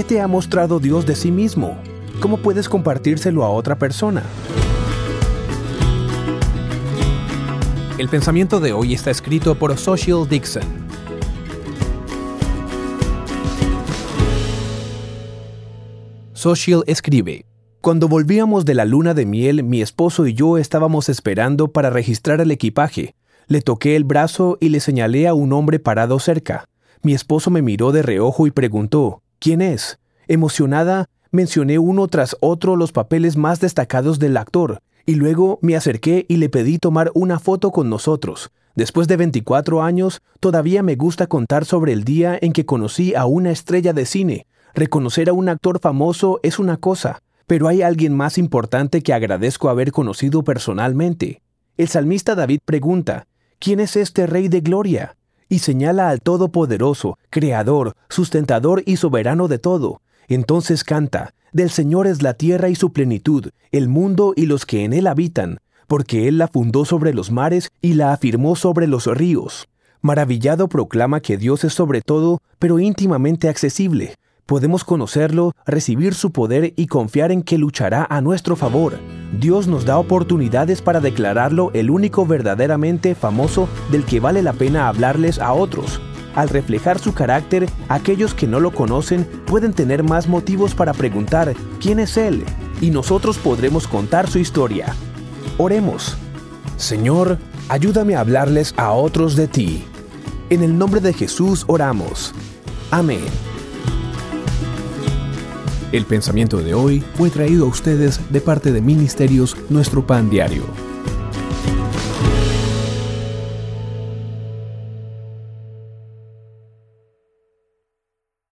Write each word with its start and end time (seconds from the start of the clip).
¿Qué 0.00 0.04
te 0.04 0.20
ha 0.22 0.26
mostrado 0.26 0.80
Dios 0.80 1.04
de 1.04 1.14
sí 1.14 1.30
mismo? 1.30 1.76
¿Cómo 2.20 2.38
puedes 2.38 2.70
compartírselo 2.70 3.44
a 3.44 3.50
otra 3.50 3.78
persona? 3.78 4.22
El 7.98 8.08
pensamiento 8.08 8.60
de 8.60 8.72
hoy 8.72 8.94
está 8.94 9.10
escrito 9.10 9.56
por 9.56 9.76
Social 9.76 10.26
Dixon. 10.26 10.62
Social 16.32 16.82
escribe, 16.86 17.44
Cuando 17.82 18.08
volvíamos 18.08 18.64
de 18.64 18.72
la 18.72 18.86
luna 18.86 19.12
de 19.12 19.26
miel, 19.26 19.64
mi 19.64 19.82
esposo 19.82 20.26
y 20.26 20.32
yo 20.32 20.56
estábamos 20.56 21.10
esperando 21.10 21.72
para 21.72 21.90
registrar 21.90 22.40
el 22.40 22.50
equipaje. 22.52 23.16
Le 23.48 23.60
toqué 23.60 23.96
el 23.96 24.04
brazo 24.04 24.56
y 24.62 24.70
le 24.70 24.80
señalé 24.80 25.28
a 25.28 25.34
un 25.34 25.52
hombre 25.52 25.78
parado 25.78 26.18
cerca. 26.20 26.64
Mi 27.02 27.12
esposo 27.12 27.50
me 27.50 27.60
miró 27.60 27.92
de 27.92 28.00
reojo 28.00 28.46
y 28.46 28.50
preguntó, 28.50 29.20
¿quién 29.40 29.62
es? 29.62 29.98
Emocionada, 30.28 31.06
mencioné 31.32 31.80
uno 31.80 32.06
tras 32.06 32.36
otro 32.40 32.76
los 32.76 32.92
papeles 32.92 33.36
más 33.36 33.58
destacados 33.58 34.20
del 34.20 34.36
actor, 34.36 34.80
y 35.06 35.14
luego 35.16 35.58
me 35.62 35.74
acerqué 35.74 36.26
y 36.28 36.36
le 36.36 36.48
pedí 36.48 36.78
tomar 36.78 37.10
una 37.14 37.40
foto 37.40 37.72
con 37.72 37.90
nosotros. 37.90 38.52
Después 38.76 39.08
de 39.08 39.16
24 39.16 39.82
años, 39.82 40.22
todavía 40.38 40.82
me 40.82 40.94
gusta 40.94 41.26
contar 41.26 41.64
sobre 41.64 41.92
el 41.92 42.04
día 42.04 42.38
en 42.40 42.52
que 42.52 42.66
conocí 42.66 43.14
a 43.14 43.26
una 43.26 43.50
estrella 43.50 43.92
de 43.92 44.06
cine. 44.06 44.46
Reconocer 44.74 45.28
a 45.28 45.32
un 45.32 45.48
actor 45.48 45.80
famoso 45.80 46.38
es 46.44 46.58
una 46.60 46.76
cosa, 46.76 47.22
pero 47.46 47.66
hay 47.66 47.82
alguien 47.82 48.14
más 48.14 48.38
importante 48.38 49.02
que 49.02 49.12
agradezco 49.12 49.68
haber 49.68 49.90
conocido 49.90 50.44
personalmente. 50.44 51.42
El 51.76 51.88
salmista 51.88 52.36
David 52.36 52.60
pregunta, 52.64 53.26
¿quién 53.58 53.80
es 53.80 53.96
este 53.96 54.26
Rey 54.26 54.48
de 54.48 54.60
Gloria? 54.60 55.16
Y 55.50 55.58
señala 55.58 56.08
al 56.08 56.22
Todopoderoso, 56.22 57.18
Creador, 57.28 57.94
sustentador 58.08 58.82
y 58.86 58.96
soberano 58.96 59.48
de 59.48 59.58
todo. 59.58 60.00
Entonces 60.28 60.84
canta, 60.84 61.34
Del 61.52 61.68
Señor 61.68 62.06
es 62.06 62.22
la 62.22 62.34
tierra 62.34 62.70
y 62.70 62.76
su 62.76 62.92
plenitud, 62.92 63.50
el 63.72 63.88
mundo 63.88 64.32
y 64.36 64.46
los 64.46 64.64
que 64.64 64.84
en 64.84 64.94
él 64.94 65.06
habitan, 65.06 65.58
porque 65.88 66.28
Él 66.28 66.38
la 66.38 66.46
fundó 66.46 66.84
sobre 66.84 67.12
los 67.12 67.32
mares 67.32 67.72
y 67.82 67.94
la 67.94 68.12
afirmó 68.12 68.54
sobre 68.54 68.86
los 68.86 69.06
ríos. 69.06 69.68
Maravillado 70.00 70.68
proclama 70.68 71.20
que 71.20 71.36
Dios 71.36 71.64
es 71.64 71.74
sobre 71.74 72.00
todo, 72.00 72.40
pero 72.60 72.78
íntimamente 72.78 73.48
accesible. 73.48 74.14
Podemos 74.46 74.84
conocerlo, 74.84 75.52
recibir 75.66 76.14
su 76.14 76.30
poder 76.30 76.74
y 76.76 76.86
confiar 76.86 77.32
en 77.32 77.42
que 77.42 77.58
luchará 77.58 78.06
a 78.08 78.20
nuestro 78.20 78.54
favor. 78.54 78.98
Dios 79.32 79.66
nos 79.66 79.84
da 79.84 79.98
oportunidades 79.98 80.82
para 80.82 81.00
declararlo 81.00 81.70
el 81.72 81.90
único 81.90 82.26
verdaderamente 82.26 83.14
famoso 83.14 83.68
del 83.90 84.04
que 84.04 84.20
vale 84.20 84.42
la 84.42 84.52
pena 84.52 84.88
hablarles 84.88 85.38
a 85.38 85.52
otros. 85.52 86.00
Al 86.34 86.48
reflejar 86.48 86.98
su 86.98 87.12
carácter, 87.12 87.68
aquellos 87.88 88.34
que 88.34 88.46
no 88.46 88.60
lo 88.60 88.72
conocen 88.72 89.24
pueden 89.46 89.72
tener 89.72 90.02
más 90.02 90.28
motivos 90.28 90.74
para 90.74 90.92
preguntar 90.92 91.54
quién 91.80 91.98
es 91.98 92.16
Él, 92.16 92.44
y 92.80 92.90
nosotros 92.90 93.38
podremos 93.38 93.86
contar 93.86 94.28
su 94.28 94.38
historia. 94.38 94.94
Oremos. 95.58 96.16
Señor, 96.76 97.38
ayúdame 97.68 98.14
a 98.16 98.20
hablarles 98.20 98.74
a 98.76 98.92
otros 98.92 99.36
de 99.36 99.48
ti. 99.48 99.84
En 100.50 100.62
el 100.62 100.76
nombre 100.76 101.00
de 101.00 101.12
Jesús 101.12 101.64
oramos. 101.68 102.32
Amén. 102.90 103.49
El 105.92 106.04
pensamiento 106.04 106.58
de 106.58 106.72
hoy 106.72 107.02
fue 107.14 107.30
traído 107.30 107.64
a 107.64 107.68
ustedes 107.68 108.20
de 108.30 108.40
parte 108.40 108.70
de 108.72 108.80
Ministerios 108.80 109.56
Nuestro 109.68 110.06
Pan 110.06 110.30
Diario. 110.30 110.89